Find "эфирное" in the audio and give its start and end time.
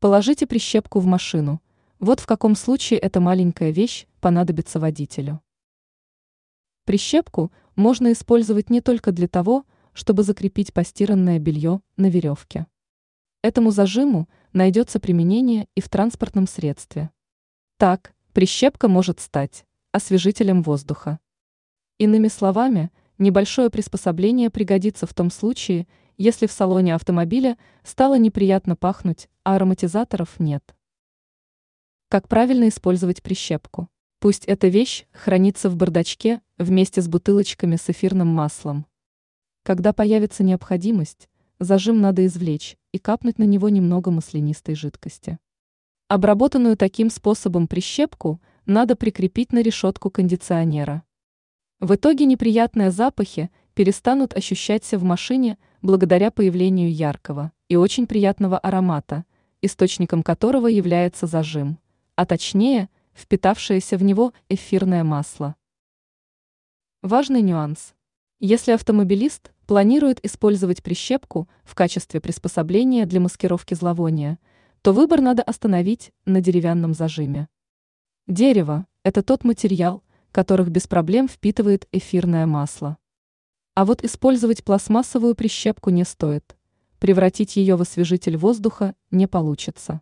64.48-65.04, 81.92-82.46